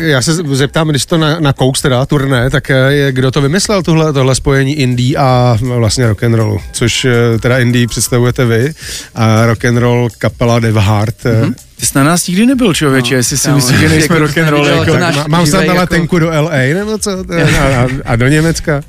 [0.00, 3.82] Já se zeptám, když to na, na Coax teda, turné, tak je, kdo to vymyslel,
[3.82, 8.72] tohle, tohle spojení indie a vlastně rock and rollu, což eh, teda indie představujete vy
[9.14, 11.24] a rock and roll kapela Dev Heart.
[11.24, 11.54] Mm-hmm.
[11.80, 14.48] Ty jsi na nás nikdy nebyl, člověče, no, jestli si myslíš, že nejsme rock and
[14.48, 14.66] roll.
[14.66, 17.10] Jako, má, mám se na jako- letenku do LA, nebo co?
[17.60, 18.82] A, a do Německa?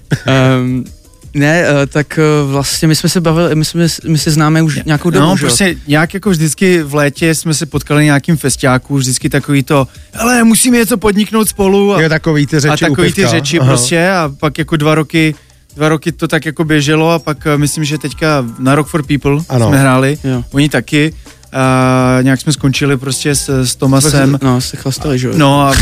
[0.60, 0.86] Um,
[1.34, 4.80] ne, uh, tak uh, vlastně my jsme se bavili, my, jsme, my se známe už
[4.86, 9.30] nějakou dobu, No, prostě nějak jako vždycky v létě jsme se potkali nějakým festiáku, vždycky
[9.30, 9.88] takový to,
[10.19, 11.96] ale musíme něco podniknout spolu.
[11.96, 13.69] A, je takový ty řeči A takový ty řeči Aha.
[13.69, 15.36] prostě a pak jako dva roky
[15.76, 19.06] dva roky to tak jako běželo a pak uh, myslím, že teďka na Rock for
[19.06, 19.67] People ano.
[19.67, 20.43] jsme hráli, jo.
[20.52, 21.13] oni taky
[21.54, 24.39] a nějak jsme skončili prostě s, s Tomasem.
[24.41, 25.34] No, se chlastali, že jo?
[25.38, 25.74] No a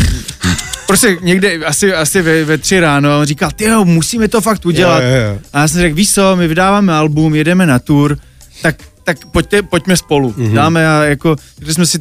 [0.91, 4.99] prostě někde asi, asi ve, ve tři ráno on říkal, ty musíme to fakt udělat.
[4.99, 5.39] Je, je, je.
[5.53, 8.17] A já jsem řekl, víš co, my vydáváme album, jedeme na tour,
[8.61, 10.31] tak, tak pojďte, pojďme spolu.
[10.31, 10.53] Mm-hmm.
[10.53, 11.99] Dáme a jako, když jsme si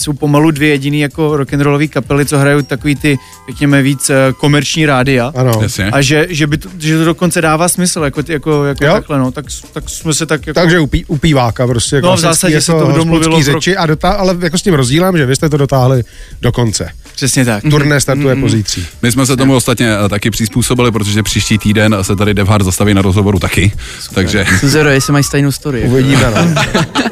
[0.00, 4.86] jsou pomalu dvě jediný jako rock'n'rollové kapely, co hrajou takový ty, řekněme, víc eh, komerční
[4.86, 5.32] rádia.
[5.34, 5.62] Ano.
[5.92, 9.32] A že, že, by to, že to dokonce dává smysl, jako, jako, jako takhle, no.
[9.32, 10.60] Tak, tak jsme se tak jako...
[10.60, 12.00] Takže upí, upíváka prostě.
[12.02, 13.42] No v zásadě jako se to domluvilo.
[13.42, 16.02] Řeči a dotá, ale jako s tím rozdílem, že vy jste to dotáhli
[16.42, 16.90] do konce.
[17.14, 17.62] Přesně tak.
[17.70, 18.40] Turné startuje mm-hmm.
[18.40, 18.86] pozítří.
[19.02, 22.94] My jsme se tomu ostatně eh, taky přizpůsobili, protože příští týden se tady Devhard zastaví
[22.94, 23.72] na rozhovoru taky.
[24.00, 24.14] Super.
[24.14, 24.46] Takže...
[24.62, 25.80] Zero, jestli mají stejnou story.
[25.80, 25.92] Jako.
[25.92, 26.62] Uvidíme, no.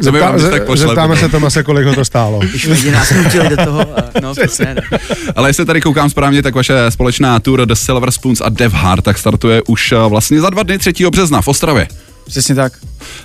[0.00, 0.38] Zeptá,
[0.74, 2.38] zeptáme se Tomase, kolik ho to stálo.
[2.38, 3.12] Když lidi nás
[3.48, 4.76] do toho, a, no, přesně.
[5.36, 9.18] Ale jestli tady koukám správně, tak vaše společná tour The Silver Spoons a Devhard tak
[9.18, 10.92] startuje už eh, vlastně za dva dny 3.
[11.10, 11.88] března v Ostravě.
[12.26, 12.72] Přesně tak.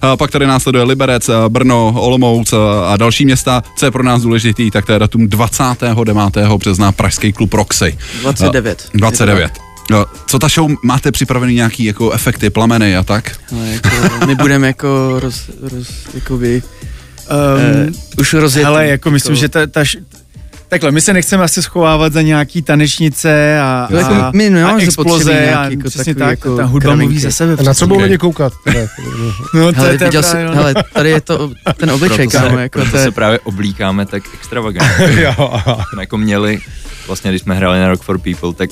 [0.02, 2.54] A pak tady následuje Liberec, Brno, Olomouc
[2.88, 3.64] a další města.
[3.78, 6.38] Co je pro nás důležitý, tak to je datum 29.
[6.58, 7.98] března Pražský klub Roxy.
[8.22, 8.90] 29.
[8.94, 9.52] 29.
[10.28, 13.32] Co ta show, máte připravený nějaký jako efekty, plameny a tak?
[13.52, 13.90] No, jako,
[14.26, 16.64] my budeme jako roz, roz jakoby,
[17.30, 18.66] um, uh, už rozjetý.
[18.66, 19.42] Ale jako myslím, jako...
[19.42, 19.84] že ta, ta,
[20.70, 24.78] Takhle, my se nechceme asi schovávat za nějaký tanečnice a, a, a, my, no, a
[24.78, 27.56] exploze a jako přesně tak, jako ta hudba mluví za sebe.
[27.60, 28.54] A na co budou lidi koukat?
[29.54, 32.58] no, to hele, je viděl jsi, hele, tady je to ten obličej, kámo.
[32.58, 35.36] Jako proto to se právě oblíkáme tak extravagantně.
[36.00, 36.60] jako měli,
[37.08, 38.70] vlastně když jsme hráli na Rock for People, tak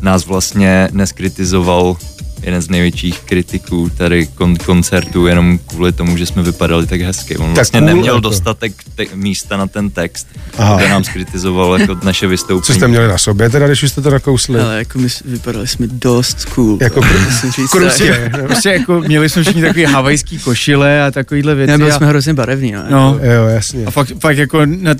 [0.00, 1.96] nás vlastně neskritizoval
[2.42, 7.36] jeden z největších kritiků tady kon- koncertu jenom kvůli tomu, že jsme vypadali tak hezky.
[7.36, 8.20] On tak vlastně cool, neměl jako.
[8.20, 10.26] dostatek te- místa na ten text,
[10.76, 12.66] kde nám skritizoval jako naše vystoupení.
[12.66, 14.60] Co jste měli na sobě teda, když jste to nakousli?
[14.60, 16.78] Ale jako my vypadali jsme dost cool.
[16.80, 17.00] Jako
[17.70, 21.70] prostě, prostě jako měli jsme všichni takový havajský košile a takovýhle věci.
[21.70, 22.82] Nebyli jsme hrozně barevní, no.
[22.90, 23.20] no.
[23.22, 23.84] Jo, jasně.
[23.84, 24.94] A fakt, fakt jako, na,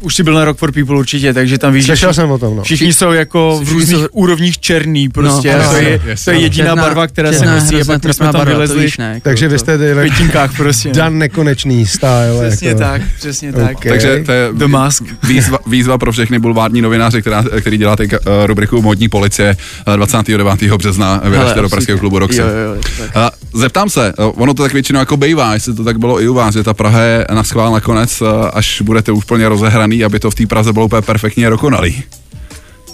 [0.00, 2.56] už jsi byl na Rock for People určitě, takže tam víš, Slyšel jsem o tom,
[2.56, 2.62] no.
[2.62, 4.08] Všichni jsou jako v různých jsou...
[4.12, 5.56] úrovních černý prostě.
[5.58, 8.46] No, to, je, to je jediná barva, která se nosí a pak my jsme tam
[8.46, 8.84] vylezli.
[8.84, 10.88] Víš, ne, jako Takže vy jste v květinkách prostě.
[10.92, 12.48] Dan nekonečný style.
[12.48, 12.80] Přesně jako.
[12.80, 13.76] tak, přesně tak.
[13.76, 13.92] Okay.
[13.92, 15.02] Takže to je The Mask.
[15.22, 18.10] Výzva, výzva pro všechny bulvární novináře, která, který děláte uh,
[18.46, 19.56] rubriku Modní policie
[19.96, 20.62] 29.
[20.62, 22.40] března vyražte do Pražského klubu Roxy.
[22.40, 25.98] Jo, jo, uh, zeptám se, uh, ono to tak většinou jako bývá, jestli to tak
[25.98, 29.48] bylo i u vás, že ta Praha je na schvál nakonec, uh, až budete úplně
[29.48, 32.02] rozehraný, aby to v té Praze bylo úplně perfektně dokonalý.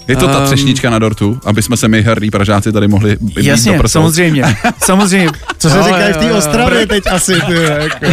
[0.08, 3.16] Je to ta um, třešnička na dortu, aby jsme se my herní Pražáci tady mohli
[3.20, 5.28] být Jasně, do samozřejmě, samozřejmě.
[5.58, 8.06] Co se říká v té Ostravě teď asi, ty, jako.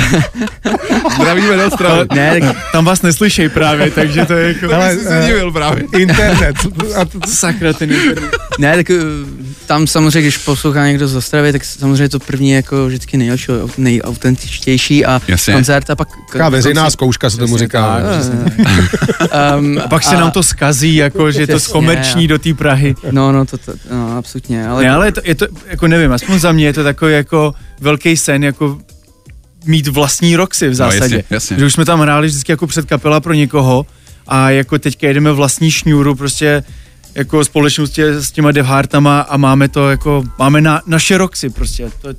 [1.16, 2.08] Zdravíme do Ostravy.
[2.16, 2.40] Ne,
[2.72, 4.74] tam vás neslyšej právě, takže to je jako...
[4.76, 5.84] Ale, jsi se divil právě.
[5.98, 6.56] Internet.
[6.96, 8.32] A to, sakra, ten internet.
[8.60, 8.96] Ne, tak eh,
[9.66, 15.06] tam samozřejmě, když poslouchá někdo z Ostravy, tak samozřejmě to první jako vždycky nejlepší, nejautentičtější
[15.06, 15.54] a Jasně.
[15.54, 16.08] koncert a pak...
[16.32, 18.00] Taká veřejná zkouška se tomu říká.
[19.58, 22.96] um, a pak se nám to skazí, jako, že to komerční do té Prahy.
[23.12, 24.68] No, no, to, to no, absolutně.
[24.68, 27.14] Ale, ne, ale je to, je to, jako nevím, aspoň za mě je to takový
[27.14, 28.78] jako velký sen, jako
[29.66, 31.00] mít vlastní roxy v zásadě.
[31.00, 31.60] No, jasně, jasně.
[31.60, 33.86] Že už jsme tam hráli vždycky jako před kapela pro někoho
[34.28, 36.64] a jako teďka jedeme vlastní šňůru prostě
[37.16, 41.90] jako společnost s těma devhartama a máme to jako, máme na, naše roxy prostě.
[42.02, 42.10] To,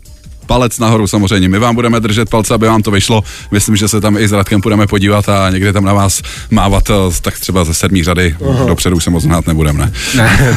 [0.46, 1.48] palec nahoru samozřejmě.
[1.48, 3.24] My vám budeme držet palce, aby vám to vyšlo.
[3.50, 6.90] Myslím, že se tam i s Radkem budeme podívat a někde tam na vás mávat
[6.90, 8.36] eh, tak třeba ze sedmý řady.
[8.38, 8.66] Uh-huh.
[8.66, 9.92] Dopředu se moc znát nebudeme, ne?
[10.14, 10.56] Ne,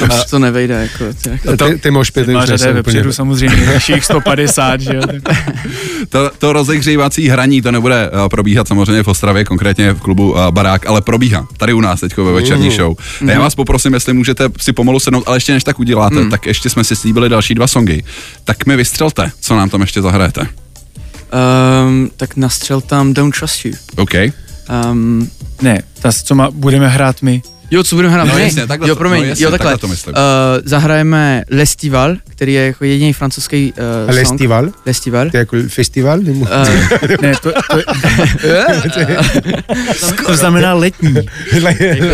[0.00, 0.24] ne, ne.
[0.30, 0.74] to nevejde.
[0.74, 5.02] Jako, jako, ty, ty mož pět řada vepředu samozřejmě, našich 150, že jo.
[6.08, 10.50] to, to rozehřívací hraní, to nebude uh, probíhat samozřejmě v Ostravě, konkrétně v klubu uh,
[10.50, 12.96] Barák, ale probíhá tady u nás teď ve večerní show.
[13.20, 13.28] Mm.
[13.28, 16.30] Já vás poprosím, jestli můžete si pomalu sednout, ale ještě než tak uděláte, mm.
[16.30, 18.02] tak ještě jsme si slíbili další dva songy.
[18.44, 18.76] Tak mi
[19.16, 20.46] vystřelte, co nám tam ještě zahrajete.
[21.86, 23.72] Um, tak nastřel tam Don't Trust You.
[23.96, 24.10] OK.
[24.90, 25.30] Um,
[25.62, 27.42] ne, ta, co má, budeme hrát my.
[27.70, 28.42] Jo, co budeme hrát No my?
[28.42, 29.70] jasně, takhle jo, to- promiň, no jasně, jo, takhle.
[29.72, 30.14] takhle to myslím.
[30.14, 30.20] Uh,
[30.64, 33.78] zahrajeme Lestival, který je jako jediný francouzský uh,
[34.14, 34.18] song.
[34.28, 34.68] Festival?
[34.86, 35.30] Lestival.
[35.30, 36.18] To je jako festival?
[36.18, 36.48] Nebo- Uh,
[37.22, 37.52] Ne, to,
[40.16, 41.14] to, to znamená letní.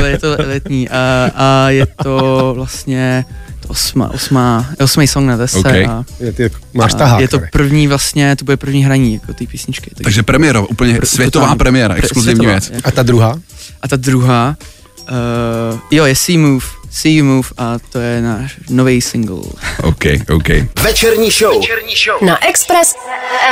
[0.06, 3.24] je to letní a, a je to vlastně
[3.72, 5.66] osma, osma, osmý song na desce OK.
[5.66, 7.20] a, Je, ty, máš a tahák.
[7.20, 9.90] je to první vlastně, to bude první hraní jako té písničky.
[9.90, 11.58] Takže, Takže premiéra, úplně Pr- světová totální.
[11.58, 12.70] premiéra, Pre- exkluzivní světová, věc.
[12.70, 12.88] jako.
[12.88, 13.38] A ta druhá?
[13.82, 14.56] A ta druhá,
[15.72, 19.38] uh, jo, je See Move, See You Move a to je náš nový single.
[19.82, 20.04] OK,
[20.34, 20.48] OK.
[20.82, 21.60] Večerní show.
[21.60, 22.28] Večerní show.
[22.28, 22.94] Na Express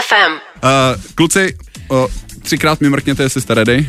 [0.09, 0.33] FM.
[0.65, 0.71] Uh,
[1.15, 1.57] kluci,
[1.89, 2.07] uh,
[2.43, 3.89] třikrát mi mrkněte, jestli jste ready.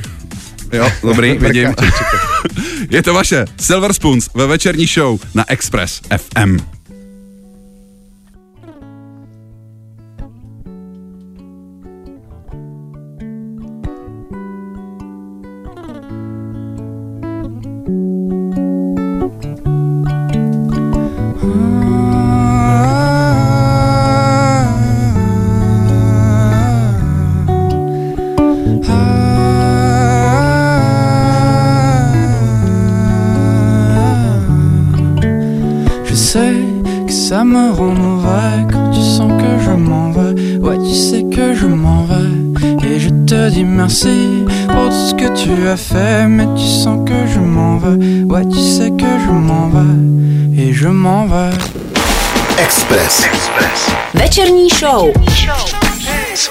[0.73, 1.73] Jo, dobrý, vidím.
[2.89, 6.80] Je to vaše Silver Spoons ve večerní show na Express FM.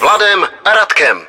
[0.00, 1.20] Vladem a Radkem.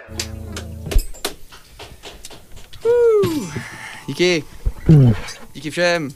[4.08, 4.44] Díky.
[5.54, 6.10] Díky všem.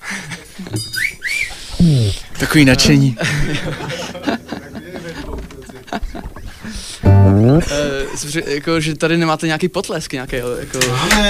[2.40, 3.18] Takový nadšení.
[7.26, 7.62] Uh,
[8.46, 10.80] jako, že tady nemáte nějaký potlesk nějaký, jako...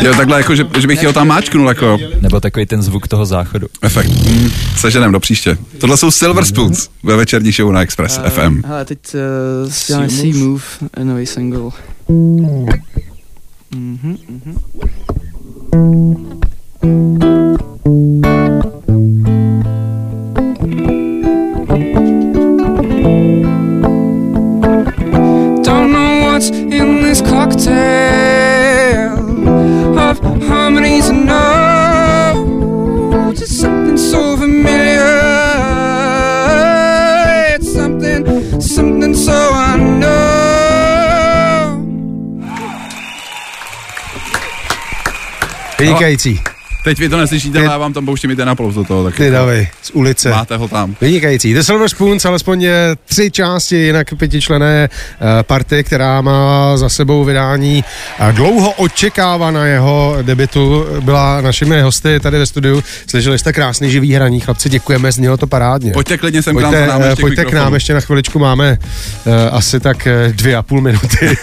[0.01, 3.25] Jo, takhle jako, že, že bych ho tam máčknul jako Nebo takový ten zvuk toho
[3.25, 3.67] záchodu.
[3.81, 4.10] efekt.
[4.10, 5.58] Mm, seženem do příště.
[5.77, 8.62] Tohle jsou Silver Spoons ve večerní show na Express FM.
[8.65, 8.99] Hele, teď
[9.65, 10.63] uh, děláme See Move,
[11.03, 11.69] nový single.
[12.10, 12.67] Mhm,
[14.29, 14.58] mhm.
[39.25, 40.05] Something so unknown.
[45.79, 46.54] Vynikající.
[46.85, 49.03] Teď vy to neslyšíte, ale já vám tam pouštím i ten aplaus do toho.
[49.03, 50.29] Tak Ty davej, z ulice.
[50.29, 50.95] Máte ho tam.
[51.01, 51.53] Vynikající.
[51.53, 52.67] The Silver Spoons, alespoň
[53.05, 57.83] tři části, jinak pětičlené eh, party, která má za sebou vydání
[58.19, 62.83] eh, dlouho očekávaného debitu, byla našimi hosty tady ve studiu.
[63.07, 65.91] Slyšeli jste krásný živý hraní, chlapci, děkujeme, znělo to parádně.
[65.91, 67.75] Pojďte klidně sem k nám Pojďte, námi eh, ještě pojďte k nám, mikrofonu.
[67.75, 68.77] ještě na chviličku máme
[69.25, 71.37] uh, asi tak eh, dvě a půl minuty.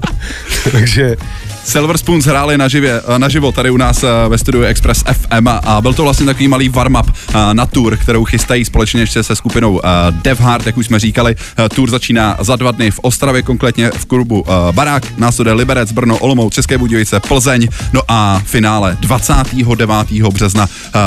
[0.72, 1.16] Takže
[1.64, 5.80] Silver Spoons hráli naživě, eh, naživo tady u nás eh, ve studiu Express FM a
[5.80, 9.80] byl to vlastně takový malý warm-up eh, na tour, kterou chystají společně ještě se skupinou
[10.10, 11.36] Dev Hard, jak už jsme říkali.
[11.74, 16.54] Tour začíná za dva dny v Ostravě, konkrétně v klubu Barák, následuje Liberec, Brno, Olomouc,
[16.54, 20.22] České Budějovice, Plzeň, no a finále 29.
[20.32, 20.66] března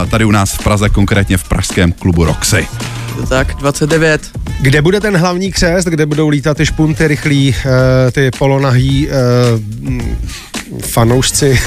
[0.09, 2.67] tady u nás v Praze, konkrétně v pražském klubu Roxy.
[3.15, 4.21] Je to tak, 29.
[4.61, 7.71] kde bude ten hlavní křest, kde budou lítat ty špunty rychlí, uh,
[8.11, 9.13] ty polonahý uh,
[10.81, 11.59] fanoušci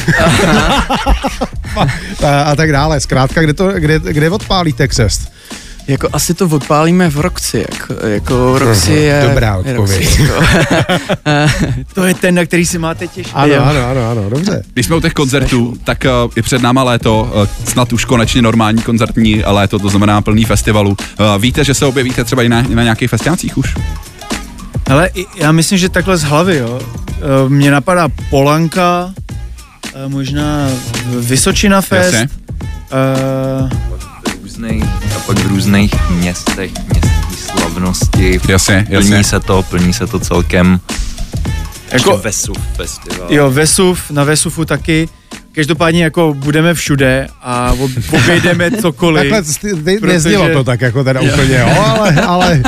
[2.27, 3.01] a, a tak dále.
[3.01, 5.36] Zkrátka, kde, to, kde, kde odpálíte křest?
[5.89, 9.25] Jako asi to odpálíme v Roxy, jako, jako Roxy je...
[9.29, 10.19] Dobrá odpověď.
[10.21, 10.43] Roxy, jako.
[11.95, 13.33] To je ten, na který se máte těšit.
[13.35, 13.63] Ano, Jo.
[13.65, 14.63] ano, ano, ano, dobře.
[14.73, 18.43] Když jsme u těch koncertů, tak uh, je před náma léto, uh, snad už konečně
[18.43, 20.91] normální koncertní léto, to znamená plný festivalu.
[20.91, 23.75] Uh, víte, že se objevíte třeba i na, na nějakých festiácích už?
[24.91, 26.81] Ale i- já myslím, že takhle z hlavy, jo.
[27.11, 29.11] Eh, Mně napadá Polanka,
[29.95, 30.69] eh, možná
[31.21, 32.13] Vysočina Fest.
[32.15, 32.29] Jasně.
[32.93, 33.96] eh,
[34.47, 34.83] Různej,
[35.17, 38.41] a pak v různých městech, městské slavnosti.
[38.49, 39.11] Jasně, jasně.
[39.11, 40.81] Plní se to, plní se to celkem.
[41.93, 43.33] Jako- Jako Vesu festival.
[43.33, 45.09] Jo, Vesuv, na Vesufu taky.
[45.57, 47.75] Každopádně jako budeme všude a
[48.11, 49.31] obejdeme cokoliv.
[49.31, 50.13] Takhle ty, protože...
[50.13, 52.63] neznělo to tak jako teda úplně, jo, ale, ale...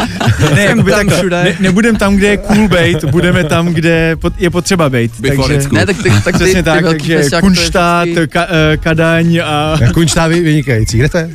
[0.55, 1.45] ne, jakoby tak, všude.
[1.45, 5.13] Ne, nebudem tam, kde je cool bait, budeme tam, kde je potřeba bait.
[5.23, 8.51] Takže, ne, tak, ty, tak přesně ty, tak, ty takže Kunštát, ka, uh,
[8.83, 9.79] Kadaň a...
[9.95, 11.31] Kunštát vynikající, kde to je?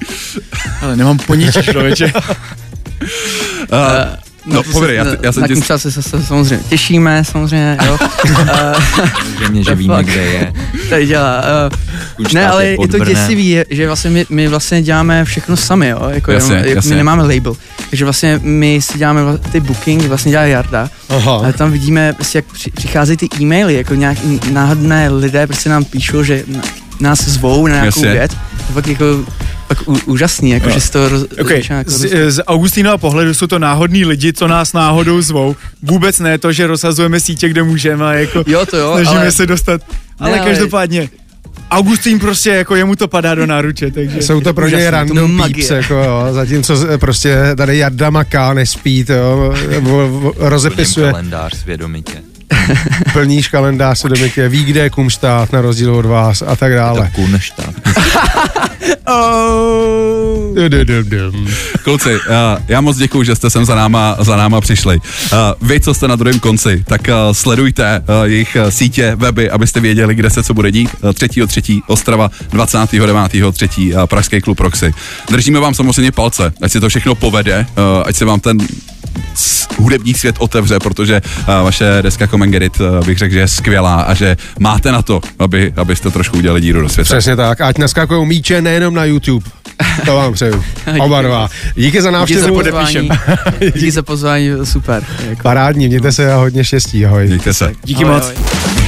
[0.81, 2.11] Ale nemám poníče, člověče.
[2.15, 3.79] uh,
[4.45, 5.61] No, no povědej, já, já jsem na tě...
[5.61, 7.97] čase se, se samozřejmě těšíme, samozřejmě, jo.
[9.33, 10.53] Samozřejmě, že víme, kde je.
[10.89, 11.43] Tady dělá.
[12.19, 15.89] Uh, ne, ale je, je to děsivý, že vlastně my, my vlastně děláme všechno sami,
[15.89, 16.09] jo.
[16.09, 16.89] Jako jasně, jenom, jasně.
[16.89, 17.55] My nemáme label.
[17.89, 20.89] Takže vlastně my si děláme ty booking, vlastně dělá Jarda.
[21.09, 21.31] Aha.
[21.31, 24.17] Ale tam vidíme, prostě, jak přicházejí ty e-maily, jako nějak
[24.51, 26.43] náhodné lidé prostě nám píšou, že
[26.99, 28.31] nás zvou na nějakou věc.
[28.67, 29.25] To fakt jako
[29.67, 30.79] tak úžasný, jako, no.
[30.79, 31.63] že to roz, okay.
[31.69, 35.55] jako z, z Augustínova pohledu jsou to náhodní lidi, co nás náhodou zvou.
[35.83, 39.31] Vůbec ne to, že rozhazujeme sítě, kde můžeme a jako jo, to jo, snažíme ale...
[39.31, 39.81] se dostat.
[40.19, 41.09] Ale, ne, ale každopádně,
[41.71, 44.21] Augustín prostě jako jemu to padá do náruče, takže...
[44.21, 49.13] Jsou to pro něj random peeps, jako jo, zatímco prostě tady Jarda maká, nespí, to
[49.13, 49.53] jo,
[50.37, 51.11] rozepisuje.
[51.11, 52.32] kalendář svědomitě.
[53.13, 56.99] Plníš kalendář svědomitě, ví, kde je Kumštát, na rozdíl od vás a tak dále.
[56.99, 57.75] Je to Kunštát.
[59.07, 60.13] oh.
[61.83, 62.09] Kluci,
[62.67, 64.99] já moc děkuji, že jste sem za náma, za náma přišli.
[65.61, 70.43] Vy, co jste na druhém konci, tak sledujte jejich sítě, weby, abyste věděli, kde se
[70.43, 70.89] co bude dít.
[71.03, 71.81] 3.3.
[71.87, 74.07] Ostrava, 29.3.
[74.07, 74.93] Pražský klub Roxy.
[75.31, 77.65] Držíme vám samozřejmě palce, ať se to všechno povede,
[78.05, 78.57] ať se vám ten
[79.77, 84.13] hudební svět otevře, protože uh, vaše deska Comengerit uh, bych řekl, že je skvělá a
[84.13, 87.07] že máte na to, aby, abyste trošku udělali díru do světa.
[87.07, 89.49] Přesně tak, ať naskakují míče nejenom na YouTube.
[90.05, 90.63] To vám přeju.
[90.99, 91.49] Oba dva.
[91.75, 92.41] Díky za návštěvu.
[92.41, 93.09] Díky za pozvání.
[93.75, 95.03] Díky za pozvání, super.
[95.29, 95.41] Jako.
[95.43, 97.05] Parádní, mějte se a hodně štěstí.
[97.05, 97.27] Ahoj.
[97.27, 97.73] Mějte se.
[97.83, 98.33] Díky ahoj, moc.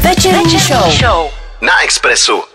[0.01, 0.91] Večerní show.
[0.91, 1.29] show
[1.61, 2.54] na Expressu.